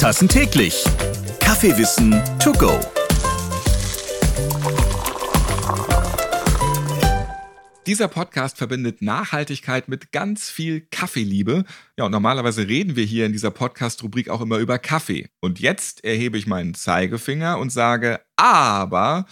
Tassen 0.00 0.28
täglich. 0.28 0.82
Kaffeewissen 1.40 2.12
to 2.42 2.52
go. 2.52 2.80
Dieser 7.86 8.08
Podcast 8.08 8.56
verbindet 8.56 9.02
Nachhaltigkeit 9.02 9.88
mit 9.88 10.10
ganz 10.10 10.48
viel 10.48 10.80
Kaffeeliebe. 10.90 11.66
Ja, 11.98 12.06
und 12.06 12.12
normalerweise 12.12 12.66
reden 12.66 12.96
wir 12.96 13.04
hier 13.04 13.26
in 13.26 13.32
dieser 13.32 13.50
Podcast-Rubrik 13.50 14.30
auch 14.30 14.40
immer 14.40 14.56
über 14.56 14.78
Kaffee. 14.78 15.28
Und 15.38 15.60
jetzt 15.60 16.02
erhebe 16.02 16.38
ich 16.38 16.46
meinen 16.46 16.72
Zeigefinger 16.72 17.58
und 17.58 17.68
sage, 17.68 18.22
aber 18.36 19.26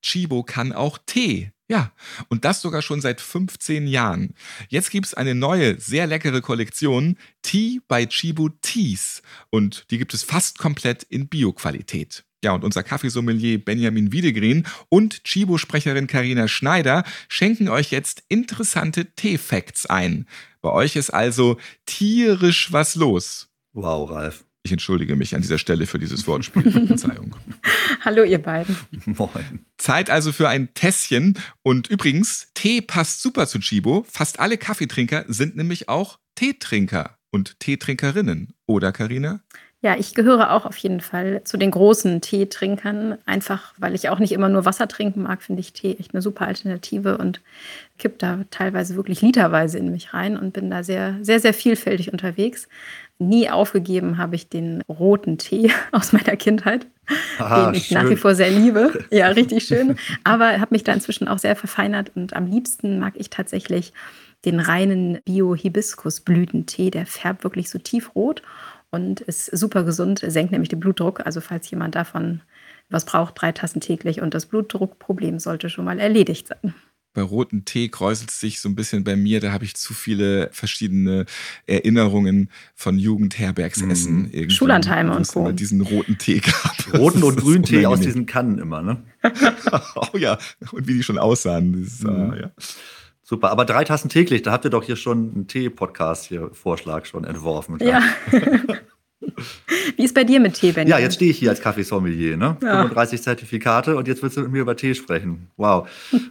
Chibo 0.00 0.42
kann 0.42 0.72
auch 0.72 0.96
Tee. 1.04 1.53
Ja, 1.68 1.92
und 2.28 2.44
das 2.44 2.60
sogar 2.60 2.82
schon 2.82 3.00
seit 3.00 3.22
15 3.22 3.86
Jahren. 3.86 4.34
Jetzt 4.68 4.90
gibt 4.90 5.06
es 5.06 5.14
eine 5.14 5.34
neue, 5.34 5.80
sehr 5.80 6.06
leckere 6.06 6.42
Kollektion, 6.42 7.16
Tea 7.42 7.80
by 7.88 8.06
Chibo 8.06 8.50
Teas. 8.60 9.22
Und 9.48 9.90
die 9.90 9.96
gibt 9.96 10.12
es 10.12 10.22
fast 10.22 10.58
komplett 10.58 11.04
in 11.04 11.28
Bio-Qualität. 11.28 12.24
Ja, 12.44 12.52
und 12.52 12.62
unser 12.62 12.82
Kaffeesommelier 12.82 13.64
Benjamin 13.64 14.12
Wiedegren 14.12 14.66
und 14.90 15.24
Chibo-Sprecherin 15.24 16.06
Karina 16.06 16.46
Schneider 16.46 17.02
schenken 17.28 17.70
euch 17.70 17.90
jetzt 17.90 18.22
interessante 18.28 19.06
Tee-Facts 19.14 19.86
ein. 19.86 20.26
Bei 20.60 20.70
euch 20.70 20.96
ist 20.96 21.08
also 21.08 21.58
tierisch 21.86 22.70
was 22.70 22.96
los. 22.96 23.48
Wow, 23.72 24.10
Ralf. 24.10 24.44
Ich 24.66 24.72
entschuldige 24.72 25.14
mich 25.14 25.34
an 25.34 25.42
dieser 25.42 25.58
Stelle 25.58 25.86
für 25.86 25.98
dieses 25.98 26.26
Wortspiel. 26.26 26.86
Verzeihung. 26.86 27.36
Hallo, 28.00 28.22
ihr 28.24 28.40
beiden. 28.40 28.74
Moin. 29.04 29.66
Zeit 29.76 30.08
also 30.08 30.32
für 30.32 30.48
ein 30.48 30.72
Tässchen. 30.72 31.38
Und 31.62 31.88
übrigens, 31.88 32.48
Tee 32.54 32.80
passt 32.80 33.20
super 33.20 33.46
zu 33.46 33.58
Chibo. 33.58 34.06
Fast 34.10 34.40
alle 34.40 34.56
Kaffeetrinker 34.56 35.26
sind 35.28 35.54
nämlich 35.54 35.90
auch 35.90 36.18
Teetrinker 36.34 37.18
und 37.30 37.60
Teetrinkerinnen. 37.60 38.54
Oder, 38.64 38.92
Karina? 38.92 39.40
Ja, 39.84 39.96
ich 39.98 40.14
gehöre 40.14 40.52
auch 40.52 40.64
auf 40.64 40.78
jeden 40.78 41.02
Fall 41.02 41.44
zu 41.44 41.58
den 41.58 41.70
großen 41.70 42.22
Teetrinkern. 42.22 43.18
Einfach, 43.26 43.74
weil 43.76 43.94
ich 43.94 44.08
auch 44.08 44.18
nicht 44.18 44.32
immer 44.32 44.48
nur 44.48 44.64
Wasser 44.64 44.88
trinken 44.88 45.20
mag, 45.20 45.42
finde 45.42 45.60
ich 45.60 45.74
Tee 45.74 45.96
echt 46.00 46.14
eine 46.14 46.22
super 46.22 46.46
Alternative 46.46 47.18
und 47.18 47.42
kipp 47.98 48.18
da 48.18 48.46
teilweise 48.50 48.96
wirklich 48.96 49.20
literweise 49.20 49.76
in 49.76 49.92
mich 49.92 50.14
rein 50.14 50.38
und 50.38 50.54
bin 50.54 50.70
da 50.70 50.82
sehr, 50.82 51.18
sehr, 51.20 51.38
sehr 51.38 51.52
vielfältig 51.52 52.10
unterwegs. 52.10 52.66
Nie 53.18 53.48
aufgegeben 53.48 54.18
habe 54.18 54.34
ich 54.34 54.48
den 54.48 54.82
roten 54.88 55.38
Tee 55.38 55.70
aus 55.92 56.12
meiner 56.12 56.36
Kindheit, 56.36 56.86
ah, 57.38 57.66
den 57.66 57.74
ich 57.74 57.86
schön. 57.86 57.98
nach 57.98 58.10
wie 58.10 58.16
vor 58.16 58.34
sehr 58.34 58.50
liebe. 58.50 59.04
Ja, 59.10 59.28
richtig 59.28 59.64
schön. 59.64 59.96
Aber 60.24 60.60
habe 60.60 60.68
mich 60.70 60.84
da 60.84 60.92
inzwischen 60.92 61.28
auch 61.28 61.38
sehr 61.38 61.56
verfeinert 61.56 62.10
und 62.14 62.34
am 62.34 62.46
liebsten 62.46 62.98
mag 62.98 63.14
ich 63.16 63.30
tatsächlich 63.30 63.92
den 64.44 64.60
reinen 64.60 65.20
Bio-Hibiskus-Blütentee. 65.24 66.90
Der 66.90 67.06
färbt 67.06 67.44
wirklich 67.44 67.70
so 67.70 67.78
tiefrot 67.78 68.42
und 68.90 69.20
ist 69.20 69.46
super 69.46 69.84
gesund, 69.84 70.20
senkt 70.26 70.52
nämlich 70.52 70.68
den 70.68 70.80
Blutdruck. 70.80 71.24
Also 71.24 71.40
falls 71.40 71.70
jemand 71.70 71.94
davon 71.94 72.42
was 72.90 73.06
braucht, 73.06 73.40
drei 73.40 73.52
Tassen 73.52 73.80
täglich 73.80 74.20
und 74.20 74.34
das 74.34 74.46
Blutdruckproblem 74.46 75.38
sollte 75.38 75.70
schon 75.70 75.84
mal 75.84 75.98
erledigt 75.98 76.48
sein 76.48 76.74
bei 77.14 77.22
roten 77.22 77.64
Tee 77.64 77.88
kräuselt 77.88 78.30
es 78.30 78.40
sich 78.40 78.60
so 78.60 78.68
ein 78.68 78.74
bisschen 78.74 79.04
bei 79.04 79.16
mir. 79.16 79.40
Da 79.40 79.52
habe 79.52 79.64
ich 79.64 79.74
zu 79.76 79.94
viele 79.94 80.50
verschiedene 80.52 81.24
Erinnerungen 81.66 82.50
von 82.74 82.98
Jugendherbergsessen. 82.98 84.30
Mhm. 84.32 84.50
Schullandheime 84.50 85.16
und 85.16 85.26
Co. 85.28 85.52
diesen 85.52 85.80
roten 85.80 86.18
Tee 86.18 86.40
gab. 86.40 86.74
Roten 86.98 87.22
und 87.22 87.36
grünen 87.36 87.62
Tee 87.62 87.86
aus 87.86 88.00
diesen 88.00 88.26
Kannen 88.26 88.58
immer, 88.58 88.82
ne? 88.82 89.02
oh 89.96 90.16
ja, 90.18 90.38
und 90.72 90.86
wie 90.86 90.94
die 90.94 91.02
schon 91.02 91.18
aussahen. 91.18 91.72
Dieses, 91.72 92.02
mhm. 92.02 92.30
uh, 92.30 92.34
ja. 92.34 92.50
Super, 93.22 93.50
aber 93.50 93.64
drei 93.64 93.84
Tassen 93.84 94.10
täglich, 94.10 94.42
da 94.42 94.52
habt 94.52 94.64
ihr 94.66 94.70
doch 94.70 94.84
hier 94.84 94.96
schon 94.96 95.32
einen 95.34 95.46
Tee-Podcast 95.46 96.26
hier 96.26 96.50
Vorschlag 96.52 97.06
schon 97.06 97.24
entworfen. 97.24 97.78
Ja. 97.80 98.02
Wie 99.96 100.04
ist 100.04 100.14
bei 100.14 100.24
dir 100.24 100.40
mit 100.40 100.54
Tee, 100.54 100.72
Benjamin? 100.72 100.90
Ja, 100.90 100.98
jetzt 100.98 101.14
stehe 101.14 101.30
ich 101.30 101.38
hier 101.38 101.50
als 101.50 101.60
Kaffeesommelier, 101.60 102.36
ne? 102.36 102.56
Ja. 102.62 102.82
35 102.82 103.22
Zertifikate 103.22 103.96
und 103.96 104.08
jetzt 104.08 104.22
willst 104.22 104.36
du 104.36 104.42
mit 104.42 104.52
mir 104.52 104.60
über 104.62 104.76
Tee 104.76 104.94
sprechen. 104.94 105.48
Wow. 105.56 105.88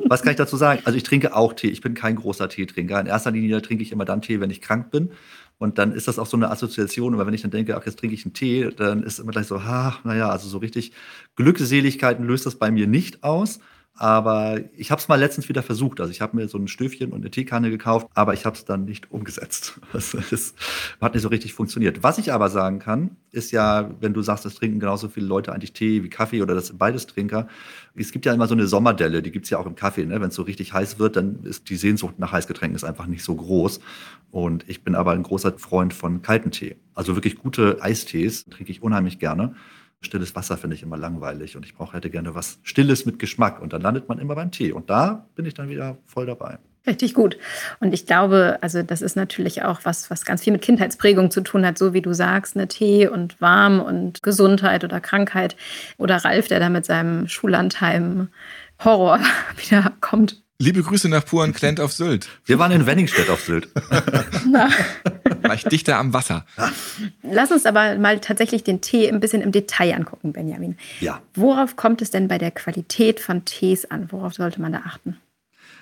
Was 0.08 0.22
kann 0.22 0.31
ich 0.31 0.38
dazu 0.38 0.58
sagen? 0.58 0.81
Also 0.86 0.97
ich 0.97 1.03
trinke 1.03 1.36
auch 1.36 1.53
Tee. 1.53 1.69
Ich 1.69 1.81
bin 1.81 1.94
kein 1.94 2.16
großer 2.16 2.50
Teetrinker. 2.50 3.00
In 3.00 3.08
erster 3.08 3.31
Linie 3.31 3.62
trinke 3.62 3.84
ich 3.84 3.92
immer 3.92 4.06
dann 4.06 4.22
Tee, 4.22 4.40
wenn 4.40 4.50
ich 4.50 4.62
krank 4.62 4.92
bin. 4.92 5.12
Und 5.59 5.78
dann 5.78 5.94
ist 5.94 6.08
das 6.08 6.19
auch 6.19 6.25
so 6.25 6.36
eine 6.36 6.52
Assoziation, 6.52 7.18
weil 7.18 7.25
wenn 7.25 7.34
ich 7.34 7.42
dann 7.42 7.52
denke, 7.52 7.78
ach, 7.78 7.86
jetzt 7.86 8.00
trinke 8.00 8.16
ich 8.16 8.25
einen 8.25 8.34
Tee, 8.34 8.69
dann 8.75 9.03
ist 9.03 9.19
immer 9.19 9.31
gleich 9.31 9.47
so, 9.47 9.63
ha, 9.63 9.97
naja, 10.03 10.30
also 10.30 10.50
so 10.50 10.58
richtig 10.58 10.92
Glückseligkeiten 11.36 12.25
löst 12.25 12.46
das 12.46 12.56
bei 12.56 12.72
mir 12.72 12.88
nicht 12.88 13.24
aus. 13.24 13.59
Aber 13.96 14.59
ich 14.76 14.90
habe 14.90 15.00
es 15.00 15.08
mal 15.08 15.20
letztens 15.20 15.50
wieder 15.50 15.62
versucht. 15.62 16.02
Also 16.02 16.12
ich 16.12 16.20
habe 16.20 16.36
mir 16.36 16.48
so 16.48 16.58
ein 16.58 16.68
Stöfchen 16.68 17.12
und 17.12 17.22
eine 17.22 17.30
Teekanne 17.30 17.70
gekauft, 17.70 18.08
aber 18.16 18.34
ich 18.34 18.44
habe 18.46 18.56
es 18.56 18.66
dann 18.66 18.86
nicht 18.86 19.12
umgesetzt. 19.12 19.80
Das, 19.94 20.18
das, 20.31 20.56
hat 21.00 21.14
nicht 21.14 21.22
so 21.22 21.30
richtig 21.30 21.54
funktioniert. 21.54 22.02
Was 22.02 22.18
ich 22.18 22.34
aber 22.34 22.50
sagen 22.50 22.80
kann, 22.80 23.18
ist 23.31 23.52
ja, 23.52 23.92
wenn 24.00 24.14
du 24.14 24.24
sagst, 24.24 24.44
es 24.46 24.56
trinken 24.56 24.80
genauso 24.80 25.08
viele 25.08 25.28
Leute 25.28 25.54
eigentlich 25.54 25.74
Tee 25.74 26.04
wie 26.04 26.09
Kaffee 26.09 26.42
oder 26.42 26.56
das 26.56 26.68
sind 26.68 26.80
beides 26.80 27.06
Trinker. 27.06 27.48
Es 27.94 28.12
gibt 28.12 28.26
ja 28.26 28.34
immer 28.34 28.48
so 28.48 28.56
eine 28.56 28.66
Sommerdelle, 28.66 29.22
die 29.22 29.31
gibt 29.31 29.46
es 29.46 29.52
ja 29.52 29.59
auch 29.59 29.68
im 29.68 29.76
Kaffee. 29.76 30.06
Ne? 30.06 30.20
Wenn 30.20 30.30
es 30.30 30.36
so 30.36 30.42
richtig 30.42 30.74
heiß 30.74 30.98
wird, 30.98 31.16
dann 31.16 31.44
ist 31.44 31.70
die 31.70 31.75
Sehnsucht 31.75 32.18
nach 32.18 32.31
Heißgetränken 32.31 32.75
ist 32.75 32.84
einfach 32.84 33.06
nicht 33.06 33.24
so 33.24 33.36
groß. 33.36 33.81
Und 34.31 34.68
ich 34.68 34.84
bin 34.84 34.96
aber 34.96 35.12
ein 35.12 35.22
großer 35.22 35.60
Freund 35.60 35.94
von 35.94 36.24
kalten 36.24 36.50
Tee. 36.50 36.75
Also 36.96 37.16
wirklich 37.16 37.38
gute 37.38 37.78
Eistees 37.81 38.46
trinke 38.46 38.72
ich 38.72 38.81
unheimlich 38.81 39.20
gerne. 39.20 39.54
Stilles 40.06 40.36
Wasser 40.36 40.58
finde 40.58 40.75
ich 40.75 40.84
immer 40.84 40.97
langweilig 40.97 41.56
und 41.56 41.66
ich 41.66 41.75
brauche 41.75 41.97
hätte 41.97 42.09
gerne 42.09 42.36
was 42.36 42.59
Stilles 42.64 43.06
mit 43.06 43.19
Geschmack 43.19 43.62
und 43.62 43.74
dann 43.74 43.81
landet 43.81 44.09
man 44.09 44.19
immer 44.19 44.36
beim 44.36 44.52
Tee 44.52 44.72
und 44.72 44.90
da 44.90 45.28
bin 45.36 45.46
ich 45.46 45.53
dann 45.53 45.69
wieder 45.69 45.97
voll 46.06 46.25
dabei. 46.25 46.58
Richtig 46.86 47.14
gut. 47.14 47.38
Und 47.80 47.94
ich 47.94 48.06
glaube, 48.06 48.58
also 48.59 48.84
das 48.84 49.02
ist 49.02 49.16
natürlich 49.16 49.63
auch 49.63 49.81
was, 49.84 50.09
was 50.09 50.25
ganz 50.25 50.44
viel 50.44 50.52
mit 50.52 50.62
Kindheitsprägung 50.62 51.31
zu 51.31 51.40
tun 51.42 51.66
hat, 51.66 51.78
so 51.78 51.94
wie 51.94 52.02
du 52.02 52.13
sagst, 52.13 52.58
eine 52.58 52.68
Tee 52.68 53.08
und 53.08 53.40
warm 53.40 53.80
und 53.80 54.22
Gesundheit 54.22 54.84
oder 54.84 55.00
Krankheit. 55.00 55.56
Oder 55.97 56.18
Ralf, 56.18 56.50
der 56.50 56.59
da 56.59 56.68
mit 56.68 56.86
seinem 56.86 57.30
Schullandheim 57.30 58.28
Horror 58.84 59.22
wieder 59.58 59.94
kommt. 60.02 60.44
Liebe 60.59 60.84
Grüße 60.84 61.08
nach 61.09 61.25
Puan 61.25 61.53
Klent 61.53 61.80
auf 61.80 61.94
Sylt. 61.94 62.28
Wir 62.46 62.59
waren 62.59 62.72
in 62.72 62.86
Wenningstedt 62.86 63.30
auf 63.30 63.42
Sylt. 63.42 63.69
War 63.75 64.69
ich 65.54 65.64
dichter 65.64 65.98
am 65.98 66.14
Wasser. 66.14 66.46
Lass 67.22 67.52
uns 67.52 67.66
aber 67.66 67.98
mal 67.98 68.20
tatsächlich 68.20 68.64
den 68.64 68.81
Tee 68.81 69.09
ein 69.09 69.20
bisschen 69.20 69.42
im 69.42 69.52
Detail 69.52 69.96
angucken, 69.96 70.34
Benjamin. 70.34 70.78
Ja. 71.00 71.22
Worauf 71.34 71.76
kommt 71.76 72.02
es 72.02 72.12
denn 72.12 72.28
bei 72.28 72.38
der 72.38 72.52
Qualität 72.52 73.20
von 73.20 73.46
Tees 73.46 73.90
an? 73.90 74.12
Worauf 74.12 74.34
sollte 74.34 74.62
man 74.62 74.72
da 74.72 74.84
achten? 74.86 75.18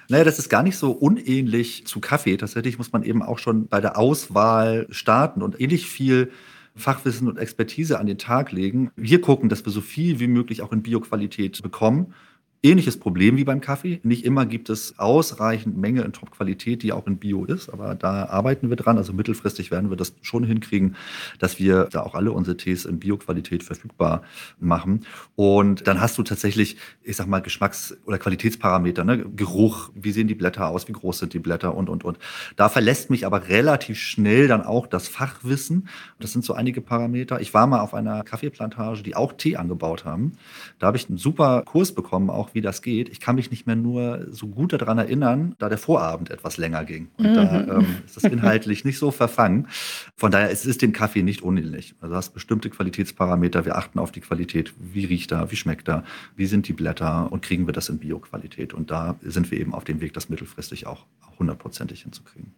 Naja, 0.10 0.24
das 0.24 0.40
ist 0.40 0.50
gar 0.50 0.64
nicht 0.64 0.78
so 0.78 0.92
unähnlich 0.92 1.86
zu 1.88 2.02
Kaffee. 2.02 2.36
Tatsächlich 2.36 2.78
muss 2.78 2.92
man 2.92 3.04
eben 3.04 3.24
auch 3.24 3.40
schon 3.40 3.68
bei 3.68 3.80
der 3.80 3.98
Auswahl 3.98 4.88
starten 4.90 5.42
und 5.42 5.60
ähnlich 5.62 5.88
viel 5.88 6.32
Fachwissen 6.76 7.28
und 7.28 7.38
Expertise 7.38 8.00
an 8.00 8.08
den 8.08 8.18
Tag 8.18 8.52
legen. 8.52 8.92
Wir 8.96 9.22
gucken, 9.22 9.50
dass 9.50 9.66
wir 9.66 9.72
so 9.72 9.82
viel 9.82 10.20
wie 10.20 10.28
möglich 10.28 10.62
auch 10.62 10.72
in 10.72 10.84
Bioqualität 10.84 11.62
bekommen 11.62 12.14
Ähnliches 12.64 13.00
Problem 13.00 13.38
wie 13.38 13.44
beim 13.44 13.60
Kaffee. 13.60 14.00
Nicht 14.04 14.24
immer 14.24 14.46
gibt 14.46 14.70
es 14.70 15.00
ausreichend 15.00 15.78
Menge 15.78 16.04
in 16.04 16.14
Top-Qualität, 16.14 16.84
die 16.84 16.94
auch 16.94 17.08
in 17.08 17.18
Bio 17.18 17.44
ist, 17.44 17.70
aber 17.70 17.96
da 17.96 18.28
arbeiten 18.28 18.70
wir 18.70 18.76
dran. 18.76 19.00
Also 19.00 19.14
mittelfristig 19.14 19.72
werden 19.72 19.90
wir 19.90 19.98
das 19.98 20.14
schon 20.22 20.44
hinkriegen, 20.44 20.96
dass 21.40 21.58
wir 21.58 21.86
da 21.86 22.04
auch 22.04 22.14
alle 22.14 22.32
unsere 22.32 22.58
Tees 22.58 22.86
in 22.86 23.00
Bio-Qualität 23.00 23.64
verfügbar 23.64 24.22
machen. 24.60 25.08
Und 25.36 25.88
dann 25.88 26.00
hast 26.00 26.20
du 26.20 26.24
tatsächlich, 26.24 26.78
ich 27.02 27.16
sag 27.16 27.26
mal, 27.26 27.42
Geschmacks- 27.42 27.98
oder 28.06 28.20
Qualitätsparameter, 28.20 29.06
ne? 29.06 29.26
Geruch, 29.36 29.90
wie 29.96 30.12
sehen 30.12 30.28
die 30.28 30.36
Blätter 30.36 30.68
aus, 30.68 30.88
wie 30.88 30.94
groß 30.94 31.18
sind 31.18 31.34
die 31.34 31.40
Blätter 31.40 31.74
und, 31.74 31.90
und, 31.90 32.04
und. 32.04 32.20
Da 32.58 32.70
verlässt 32.70 33.10
mich 33.10 33.26
aber 33.26 33.48
relativ 33.48 33.98
schnell 33.98 34.48
dann 34.48 34.62
auch 34.62 34.86
das 34.86 35.08
Fachwissen. 35.08 35.88
Das 36.20 36.32
sind 36.32 36.46
so 36.46 36.54
einige 36.54 36.82
Parameter. 36.82 37.42
Ich 37.42 37.56
war 37.56 37.66
mal 37.66 37.80
auf 37.80 37.96
einer 37.96 38.24
Kaffeeplantage, 38.24 39.02
die 39.02 39.16
auch 39.16 39.34
Tee 39.34 39.56
angebaut 39.56 40.06
haben. 40.06 40.34
Da 40.78 40.86
habe 40.86 40.98
ich 40.98 41.10
einen 41.10 41.18
super 41.18 41.64
Kurs 41.66 41.92
bekommen, 41.96 42.30
auch 42.30 42.51
wie 42.54 42.62
das 42.62 42.82
geht. 42.82 43.10
Ich 43.10 43.20
kann 43.20 43.36
mich 43.36 43.52
nicht 43.52 43.68
mehr 43.68 43.76
nur 43.76 44.28
so 44.30 44.48
gut 44.48 44.74
daran 44.74 44.98
erinnern, 44.98 45.56
da 45.60 45.70
der 45.70 45.78
Vorabend 45.78 46.30
etwas 46.30 46.58
länger 46.58 46.86
ging. 46.86 47.10
Und 47.18 47.32
mhm. 47.32 47.36
da 47.36 47.78
ähm, 47.78 47.98
ist 48.06 48.18
das 48.18 48.24
inhaltlich 48.24 48.86
nicht 48.86 48.98
so 48.98 49.12
verfangen. 49.12 49.68
Von 50.18 50.32
daher 50.32 50.52
es 50.52 50.66
ist 50.66 50.82
dem 50.82 50.94
Kaffee 50.94 51.24
nicht 51.24 51.42
unähnlich. 51.42 51.96
Also 52.02 52.14
du 52.14 52.18
hast 52.18 52.30
bestimmte 52.30 52.70
Qualitätsparameter. 52.70 53.66
Wir 53.66 53.78
achten 53.78 54.00
auf 54.00 54.12
die 54.12 54.22
Qualität. 54.22 54.74
Wie 54.80 55.06
riecht 55.06 55.32
er? 55.32 55.52
Wie 55.52 55.56
schmeckt 55.56 55.90
er? 55.90 56.04
Wie 56.36 56.46
sind 56.46 56.68
die 56.68 56.74
Blätter? 56.74 57.32
Und 57.32 57.42
kriegen 57.42 57.68
wir 57.68 57.74
das 57.74 57.90
in 57.90 58.00
Bio-Qualität? 58.00 58.74
Und 58.74 58.92
da 58.92 59.16
sind 59.22 59.52
wir 59.52 59.60
eben 59.60 59.74
auf 59.74 59.84
dem 59.84 60.02
Weg, 60.02 60.14
das 60.14 60.30
mittelfristig 60.30 60.88
auch 60.88 61.06
hundertprozentig 61.40 62.04
hinzukriegen. 62.04 62.54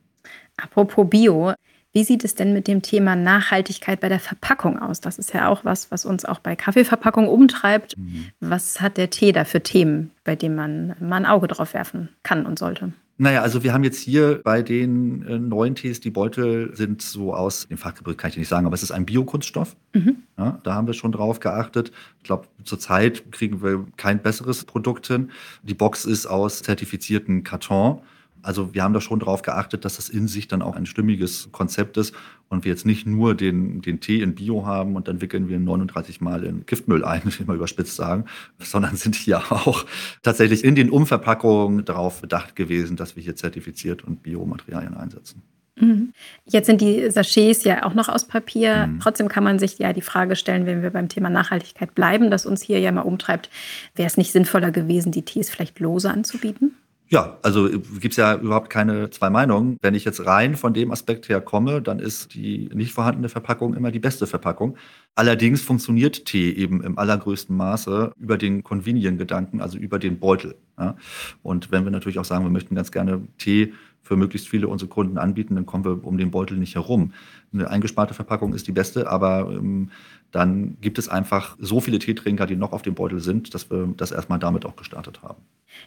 Apropos 0.58 1.10
Bio, 1.10 1.54
wie 1.94 2.04
sieht 2.04 2.24
es 2.24 2.34
denn 2.34 2.54
mit 2.54 2.68
dem 2.68 2.82
Thema 2.82 3.16
Nachhaltigkeit 3.16 4.00
bei 4.00 4.10
der 4.10 4.20
Verpackung 4.20 4.80
aus? 4.80 5.00
Das 5.00 5.20
ist 5.20 5.32
ja 5.34 5.48
auch 5.48 5.64
was, 5.64 5.92
was 5.92 6.06
uns 6.06 6.26
auch 6.26 6.40
bei 6.40 6.56
Kaffeeverpackungen 6.56 7.30
umtreibt. 7.30 7.98
Mhm. 7.98 8.26
Was 8.40 8.82
hat 8.82 8.98
der 8.98 9.12
Tee 9.12 9.32
da 9.32 9.46
für 9.46 9.62
Themen, 9.62 10.10
bei 10.24 10.36
denen 10.36 10.56
man 10.56 10.96
mal 11.00 11.18
ein 11.18 11.26
Auge 11.28 11.48
drauf 11.48 11.76
werfen 11.76 12.10
kann 12.24 12.48
und 12.48 12.58
sollte? 12.58 12.94
Naja, 13.20 13.44
also 13.44 13.64
wir 13.64 13.74
haben 13.74 13.84
jetzt 13.84 14.00
hier 14.00 14.42
bei 14.44 14.64
den 14.64 15.22
äh, 15.28 15.38
neuen 15.38 15.76
Tees, 15.76 16.00
die 16.00 16.10
Beutel 16.10 16.76
sind 16.76 17.04
so 17.04 17.36
aus, 17.36 17.68
dem 17.68 17.78
Fachgebrüch 17.78 18.18
kann 18.18 18.32
ich 18.32 18.38
nicht 18.38 18.48
sagen, 18.48 18.66
aber 18.66 18.74
es 18.74 18.82
ist 18.82 18.92
ein 18.92 19.06
Biokunststoff. 19.06 19.76
Mhm. 19.94 20.24
Ja, 20.36 20.60
da 20.64 20.74
haben 20.74 20.88
wir 20.88 20.96
schon 20.96 21.12
drauf 21.12 21.40
geachtet. 21.40 21.92
Ich 22.18 22.24
glaube, 22.24 22.48
zurzeit 22.64 23.32
kriegen 23.32 23.62
wir 23.62 23.86
kein 23.98 24.20
besseres 24.24 24.66
Produkt 24.66 25.06
hin. 25.06 25.30
Die 25.62 25.76
Box 25.76 26.06
ist 26.06 26.26
aus 26.26 26.64
zertifizierten 26.64 27.44
Karton 27.44 28.02
Also 28.44 28.74
wir 28.74 28.84
haben 28.84 28.94
da 28.94 29.02
schon 29.02 29.20
darauf 29.20 29.42
geachtet, 29.42 29.86
dass 29.86 29.96
das 29.96 30.10
in 30.10 30.28
sich 30.28 30.48
dann 30.48 30.62
auch 30.62 30.76
ein 30.76 30.86
stimmiges 30.86 31.50
Konzept 31.52 31.98
ist 31.98 32.14
und 32.50 32.66
wir 32.66 32.72
jetzt 32.72 32.86
nicht 32.86 33.08
nur 33.08 33.36
den, 33.36 33.82
den 33.82 34.00
Tee 34.00 34.22
in 34.22 34.36
Bio 34.36 34.66
haben 34.66 34.96
und 34.96 35.08
dann 35.08 35.22
wickeln 35.22 35.50
wir 35.50 35.60
39 35.60 36.22
Mal 36.22 36.44
in 36.44 36.66
Giftmüll 36.66 37.04
ein, 37.04 37.24
will 37.26 37.32
ich 37.32 37.48
mal 37.48 37.56
überspitzt 37.56 37.96
sagen, 37.96 38.26
sondern 38.60 38.96
sind 38.98 39.16
hier 39.16 39.40
auch 39.52 39.86
tatsächlich 40.22 40.64
in 40.64 40.76
den 40.76 40.90
Umverpackungen 40.90 41.86
darauf 41.86 42.22
bedacht 42.22 42.56
gewesen, 42.56 42.98
dass 42.98 43.16
wir 43.16 43.24
hier 43.24 43.36
zertifiziert 43.36 44.04
und 44.04 44.22
Biomaterialien 44.22 44.96
einsetzen. 44.96 45.42
Mhm. 45.76 46.14
Jetzt 46.46 46.68
sind 46.68 46.82
die 46.82 47.10
Sachets 47.10 47.64
ja 47.64 47.84
auch 47.84 47.94
noch 47.94 48.10
aus 48.10 48.28
Papier. 48.28 48.88
Mhm. 48.88 49.00
Trotzdem 49.00 49.28
kann 49.28 49.44
man 49.44 49.58
sich 49.58 49.80
ja 49.80 49.94
die 49.94 50.02
Frage 50.02 50.36
stellen, 50.36 50.66
wenn 50.66 50.84
wir 50.84 50.92
beim 50.92 51.10
Thema 51.10 51.30
Nachhaltigkeit 51.30 51.96
bleiben, 51.96 52.30
das 52.30 52.46
uns 52.46 52.62
hier 52.62 52.80
ja 52.80 52.92
mal 52.92 53.02
umtreibt, 53.02 53.50
wäre 53.96 54.08
es 54.08 54.18
nicht 54.18 54.32
sinnvoller 54.32 54.72
gewesen, 54.72 55.12
die 55.12 55.24
Tees 55.24 55.50
vielleicht 55.50 55.80
lose 55.80 56.12
anzubieten? 56.12 56.76
Ja, 57.14 57.38
also 57.44 57.70
gibt 57.70 58.14
es 58.14 58.16
ja 58.16 58.34
überhaupt 58.36 58.72
keine 58.72 59.12
zwei 59.12 59.30
Meinungen. 59.30 59.78
Wenn 59.84 59.94
ich 59.94 60.04
jetzt 60.04 60.26
rein 60.26 60.56
von 60.56 60.74
dem 60.74 60.90
Aspekt 60.90 61.30
her 61.30 61.42
komme, 61.42 61.80
dann 61.80 62.00
ist 62.00 62.34
die 62.34 62.72
nicht 62.74 62.92
vorhandene 62.92 63.30
Verpackung 63.30 63.76
immer 63.76 63.92
die 63.92 64.00
beste 64.00 64.26
Verpackung. 64.26 64.78
Allerdings 65.14 65.62
funktioniert 65.62 66.26
Tee 66.26 66.50
eben 66.50 66.82
im 66.82 66.98
allergrößten 66.98 67.56
Maße 67.56 68.14
über 68.18 68.40
den 68.40 68.64
Convenient-Gedanken, 68.64 69.62
also 69.62 69.78
über 69.78 70.00
den 70.00 70.20
Beutel. 70.20 70.56
Ja? 70.80 70.96
Und 71.44 71.72
wenn 71.72 71.84
wir 71.84 71.92
natürlich 71.92 72.18
auch 72.18 72.26
sagen, 72.26 72.46
wir 72.46 72.50
möchten 72.50 72.74
ganz 72.74 72.92
gerne 72.92 73.22
Tee 73.38 73.74
für 74.14 74.18
möglichst 74.18 74.48
viele 74.48 74.68
unserer 74.68 74.90
Kunden 74.90 75.18
anbieten, 75.18 75.56
dann 75.56 75.66
kommen 75.66 75.86
wir 75.86 76.06
um 76.06 76.20
den 76.20 76.30
Beutel 76.30 76.58
nicht 76.58 76.76
herum. 76.76 77.14
Eine 77.52 77.68
eingesparte 77.72 78.14
Verpackung 78.14 78.54
ist 78.54 78.68
die 78.68 78.72
beste, 78.72 79.10
aber 79.10 79.50
ähm, 79.50 79.90
dann 80.30 80.78
gibt 80.82 81.00
es 81.00 81.10
einfach 81.10 81.56
so 81.60 81.82
viele 81.82 81.98
Teetrinker, 81.98 82.46
die 82.46 82.56
noch 82.56 82.74
auf 82.74 82.84
dem 82.84 82.94
Beutel 82.94 83.22
sind, 83.22 83.56
dass 83.56 83.72
wir 83.72 83.92
das 83.98 84.12
erstmal 84.12 84.38
damit 84.38 84.66
auch 84.66 84.76
gestartet 84.76 85.24
haben. 85.24 85.42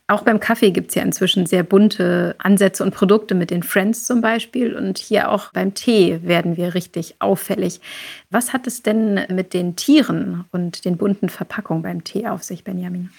Auch 0.09 0.23
beim 0.23 0.41
Kaffee 0.41 0.73
gibt 0.73 0.89
es 0.89 0.97
ja 0.97 1.03
inzwischen 1.03 1.47
sehr 1.47 1.63
bunte 1.63 2.35
Ansätze 2.39 2.83
und 2.83 2.93
Produkte 2.93 3.37
mit 3.37 3.51
den 3.51 3.63
Friends 3.63 4.05
zum 4.05 4.21
Beispiel. 4.23 4.75
Und 4.75 4.99
hier 4.99 5.31
auch 5.31 5.53
beim 5.53 5.75
Tee 5.75 6.19
werden 6.25 6.57
wir 6.57 6.75
richtig 6.75 7.15
auffällig. 7.21 7.81
Was 8.31 8.53
hat 8.53 8.67
es 8.67 8.83
denn 8.83 9.21
mit 9.31 9.55
den 9.55 9.77
Tieren 9.77 10.47
und 10.51 10.85
den 10.85 10.97
bunten 10.97 11.29
Verpackungen 11.29 11.85
beim 11.85 12.03
Tee 12.03 12.27
auf 12.27 12.43
sich, 12.43 12.65
Benjamin? 12.65 13.11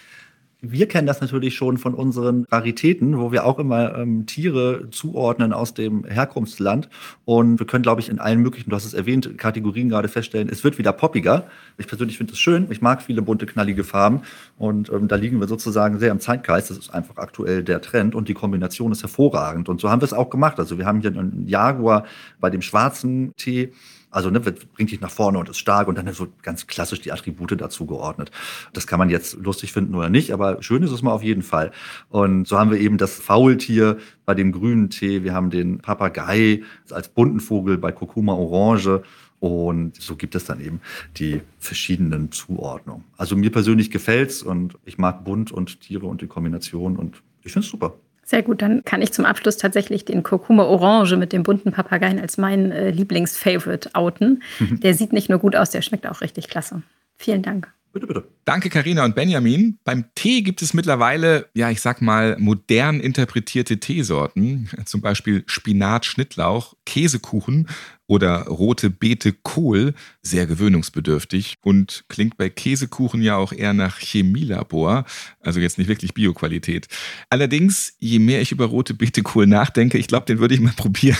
Wir 0.61 0.87
kennen 0.87 1.05
das 1.05 1.21
natürlich 1.21 1.55
schon 1.55 1.77
von 1.77 1.93
unseren 1.93 2.45
Raritäten, 2.49 3.19
wo 3.19 3.31
wir 3.31 3.45
auch 3.45 3.59
immer 3.59 3.95
ähm, 3.95 4.25
Tiere 4.25 4.89
zuordnen 4.89 5.53
aus 5.53 5.75
dem 5.75 6.03
Herkunftsland. 6.03 6.89
Und 7.25 7.59
wir 7.59 7.67
können, 7.67 7.83
glaube 7.83 8.01
ich, 8.01 8.09
in 8.09 8.17
allen 8.17 8.39
möglichen, 8.39 8.71
du 8.71 8.75
hast 8.75 8.85
es 8.85 8.95
erwähnt, 8.95 9.37
Kategorien 9.37 9.87
gerade 9.87 10.07
feststellen, 10.07 10.49
es 10.49 10.63
wird 10.63 10.79
wieder 10.79 10.93
poppiger. 10.93 11.45
Ich 11.77 11.85
persönlich 11.85 12.17
finde 12.17 12.33
es 12.33 12.39
schön. 12.39 12.65
Ich 12.71 12.81
mag 12.81 13.03
viele 13.03 13.21
bunte, 13.21 13.45
knallige 13.45 13.83
Farben. 13.83 14.21
Und 14.57 14.89
ähm, 14.89 15.07
da 15.07 15.15
liegen 15.15 15.39
wir 15.39 15.47
sozusagen 15.47 15.99
sehr 15.99 16.11
im 16.11 16.19
Zeitgeist. 16.19 16.71
Das 16.71 16.77
ist 16.79 16.91
einfach 16.91 17.17
aktuell 17.17 17.63
der 17.63 17.79
Trend. 17.81 18.15
Und 18.15 18.27
die 18.27 18.33
Kombination 18.33 18.91
ist 18.91 19.03
hervorragend. 19.03 19.69
Und 19.69 19.79
so 19.79 19.91
haben 19.91 20.01
wir 20.01 20.05
es 20.05 20.13
auch 20.13 20.31
gemacht. 20.31 20.57
Also 20.57 20.79
wir 20.79 20.87
haben 20.87 21.01
hier 21.01 21.11
einen 21.11 21.47
Jaguar 21.47 22.05
bei 22.39 22.49
dem 22.49 22.63
schwarzen 22.63 23.31
Tee 23.37 23.73
also 24.09 24.29
ne, 24.29 24.39
bringt 24.39 24.91
dich 24.91 25.01
nach 25.01 25.11
vorne 25.11 25.37
und 25.37 25.49
ist 25.49 25.57
stark 25.57 25.87
und 25.87 25.97
dann 25.97 26.11
so 26.13 26.27
ganz 26.41 26.67
klassisch 26.67 27.01
die 27.01 27.11
Attribute 27.11 27.59
dazu 27.59 27.85
geordnet. 27.85 28.31
Das 28.73 28.87
kann 28.87 28.99
man 28.99 29.09
jetzt 29.09 29.37
lustig 29.43 29.73
finden 29.73 29.95
oder 29.95 30.09
nicht, 30.09 30.31
aber 30.31 30.61
schön 30.63 30.83
ist 30.83 30.91
es 30.91 31.01
mal 31.01 31.11
auf 31.11 31.23
jeden 31.23 31.43
Fall. 31.43 31.71
Und 32.09 32.47
so 32.47 32.57
haben 32.57 32.71
wir 32.71 32.79
eben 32.79 32.97
das 32.97 33.15
Faultier 33.15 33.97
bei 34.25 34.33
dem 34.33 34.51
grünen 34.51 34.89
Tee, 34.89 35.23
wir 35.23 35.33
haben 35.33 35.49
den 35.49 35.79
Papagei 35.79 36.63
als 36.89 37.09
bunten 37.09 37.39
Vogel 37.39 37.77
bei 37.77 37.91
Kurkuma 37.91 38.33
Orange. 38.33 39.03
Und 39.39 40.01
so 40.01 40.15
gibt 40.15 40.33
es 40.33 40.45
dann 40.45 40.59
eben 40.59 40.81
die 41.17 41.41
verschiedenen 41.59 42.31
Zuordnungen. 42.31 43.03
Also 43.17 43.35
mir 43.35 43.51
persönlich 43.51 43.91
gefällt's 43.91 44.41
und 44.41 44.79
ich 44.83 44.97
mag 44.97 45.23
bunt 45.25 45.51
und 45.51 45.79
Tiere 45.81 46.07
und 46.07 46.21
die 46.21 46.27
Kombination 46.27 46.97
und 46.97 47.21
ich 47.43 47.51
finde 47.51 47.65
es 47.65 47.71
super. 47.71 47.99
Sehr 48.29 48.43
gut, 48.43 48.61
dann 48.61 48.83
kann 48.83 49.01
ich 49.01 49.13
zum 49.13 49.23
Abschluss 49.23 49.55
tatsächlich 49.55 50.03
den 50.03 50.21
Kurkuma 50.21 50.63
Orange 50.63 51.15
mit 51.15 51.31
dem 51.31 51.43
bunten 51.43 51.71
Papageien 51.71 52.19
als 52.19 52.37
mein 52.37 52.73
äh, 52.73 52.89
Lieblingsfavorite 52.89 53.95
outen. 53.95 54.43
Der 54.59 54.93
sieht 54.93 55.13
nicht 55.13 55.29
nur 55.29 55.39
gut 55.39 55.55
aus, 55.55 55.69
der 55.69 55.81
schmeckt 55.81 56.05
auch 56.05 56.19
richtig 56.19 56.49
klasse. 56.49 56.81
Vielen 57.15 57.41
Dank. 57.41 57.71
Bitte, 57.93 58.05
bitte. 58.05 58.27
Danke, 58.43 58.69
Karina 58.69 59.05
und 59.05 59.15
Benjamin. 59.15 59.79
Beim 59.85 60.05
Tee 60.13 60.41
gibt 60.41 60.61
es 60.61 60.73
mittlerweile, 60.73 61.47
ja, 61.53 61.71
ich 61.71 61.79
sag 61.79 62.01
mal, 62.01 62.35
modern 62.37 62.99
interpretierte 62.99 63.79
Teesorten, 63.79 64.69
zum 64.83 64.99
Beispiel 64.99 65.45
Spinat, 65.47 66.05
Schnittlauch, 66.05 66.75
Käsekuchen 66.85 67.69
oder 68.07 68.47
rote 68.47 68.89
Beete 68.89 69.33
Kohl, 69.33 69.93
sehr 70.21 70.47
gewöhnungsbedürftig 70.47 71.55
und 71.61 72.05
klingt 72.07 72.37
bei 72.37 72.49
Käsekuchen 72.49 73.21
ja 73.21 73.35
auch 73.35 73.51
eher 73.51 73.73
nach 73.73 73.99
Chemielabor, 73.99 75.05
also 75.41 75.59
jetzt 75.59 75.77
nicht 75.77 75.89
wirklich 75.89 76.13
Bioqualität. 76.13 76.87
Allerdings, 77.29 77.93
je 77.99 78.19
mehr 78.19 78.41
ich 78.41 78.53
über 78.53 78.65
rote 78.65 78.93
Beete 78.93 79.23
Kohl 79.23 79.45
nachdenke, 79.45 79.97
ich 79.97 80.07
glaube, 80.07 80.25
den 80.25 80.39
würde 80.39 80.53
ich 80.55 80.61
mal 80.61 80.73
probieren. 80.77 81.17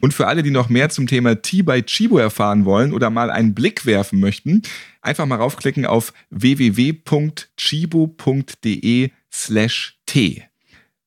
und 0.00 0.14
für 0.14 0.26
alle, 0.26 0.42
die 0.42 0.50
noch 0.50 0.70
mehr 0.70 0.88
zum 0.88 1.06
Thema 1.06 1.40
Tea 1.40 1.62
by 1.62 1.82
Chibo 1.82 2.16
erfahren 2.18 2.64
wollen 2.64 2.92
oder 2.94 3.10
mal 3.10 3.30
einen 3.30 3.54
Blick 3.54 3.84
werfen 3.84 4.20
möchten, 4.20 4.62
einfach 5.02 5.26
mal 5.26 5.36
raufklicken 5.36 5.84
auf 5.84 6.14
www.chibo.de 6.30 7.50
slash 9.30 9.98
Tee. 10.06 10.44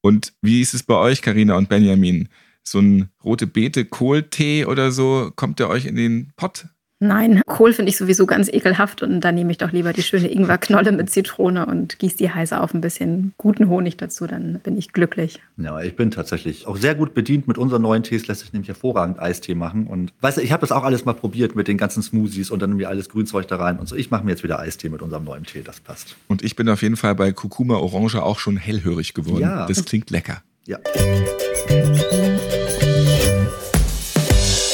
Und 0.01 0.33
wie 0.41 0.61
ist 0.61 0.73
es 0.73 0.83
bei 0.83 0.95
euch, 0.95 1.21
Karina 1.21 1.55
und 1.55 1.69
Benjamin? 1.69 2.29
So 2.63 2.79
ein 2.79 3.09
rote 3.23 3.47
Beete 3.47 3.85
Kohltee 3.85 4.65
oder 4.65 4.91
so, 4.91 5.31
kommt 5.35 5.59
der 5.59 5.69
euch 5.69 5.85
in 5.85 5.95
den 5.95 6.31
Pott? 6.35 6.65
Nein, 7.03 7.41
Kohl 7.45 7.73
finde 7.73 7.89
ich 7.89 7.97
sowieso 7.97 8.25
ganz 8.25 8.47
ekelhaft 8.47 9.03
und 9.03 9.19
dann 9.19 9.35
nehme 9.35 9.51
ich 9.51 9.57
doch 9.57 9.73
lieber 9.73 9.91
die 9.91 10.01
schöne 10.01 10.31
Ingwerknolle 10.31 10.93
mit 10.93 11.09
Zitrone 11.09 11.65
und 11.65 11.99
gieße 11.99 12.15
die 12.15 12.29
heiße 12.29 12.57
auf 12.57 12.73
ein 12.73 12.79
bisschen 12.79 13.33
guten 13.37 13.67
Honig 13.67 13.97
dazu, 13.97 14.25
dann 14.25 14.61
bin 14.63 14.77
ich 14.77 14.93
glücklich. 14.93 15.41
Ja, 15.57 15.81
ich 15.81 15.97
bin 15.97 16.11
tatsächlich 16.11 16.65
auch 16.65 16.77
sehr 16.77 16.95
gut 16.95 17.13
bedient 17.13 17.45
mit 17.45 17.57
unseren 17.57 17.81
neuen 17.81 18.03
Tees, 18.03 18.27
lässt 18.27 18.39
sich 18.39 18.53
nämlich 18.53 18.69
hervorragend 18.69 19.19
Eistee 19.19 19.53
machen 19.53 19.87
und 19.87 20.13
weißt 20.21 20.37
du, 20.37 20.41
ich 20.41 20.53
habe 20.53 20.61
das 20.61 20.71
auch 20.71 20.83
alles 20.83 21.03
mal 21.03 21.11
probiert 21.11 21.57
mit 21.57 21.67
den 21.67 21.77
ganzen 21.77 22.01
Smoothies 22.01 22.49
und 22.51 22.61
dann 22.61 22.69
irgendwie 22.69 22.85
alles 22.85 23.09
Grünzeug 23.09 23.49
da 23.49 23.57
rein 23.57 23.79
und 23.79 23.89
so. 23.89 23.97
Ich 23.97 24.09
mache 24.09 24.23
mir 24.23 24.31
jetzt 24.31 24.43
wieder 24.43 24.59
Eistee 24.59 24.87
mit 24.87 25.01
unserem 25.01 25.25
neuen 25.25 25.43
Tee, 25.43 25.61
das 25.61 25.81
passt. 25.81 26.15
Und 26.29 26.41
ich 26.41 26.55
bin 26.55 26.69
auf 26.69 26.81
jeden 26.81 26.95
Fall 26.95 27.15
bei 27.15 27.33
Kurkuma 27.33 27.75
Orange 27.75 28.23
auch 28.23 28.39
schon 28.39 28.55
hellhörig 28.55 29.13
geworden. 29.13 29.41
Ja. 29.41 29.67
Das 29.67 29.83
klingt 29.83 30.09
lecker. 30.09 30.41
Ja. 30.65 30.77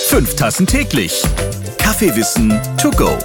Fünf 0.07 0.35
Tassen 0.35 0.67
täglich. 0.67 1.23
Kaffeewissen 1.79 2.59
to 2.79 2.91
go. 2.91 3.17